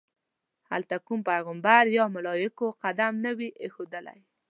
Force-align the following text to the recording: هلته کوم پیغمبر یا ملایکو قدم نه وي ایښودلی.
هلته 0.71 0.95
کوم 1.05 1.19
پیغمبر 1.31 1.83
یا 1.97 2.05
ملایکو 2.15 2.67
قدم 2.83 3.13
نه 3.25 3.31
وي 3.37 3.49
ایښودلی. 3.61 4.19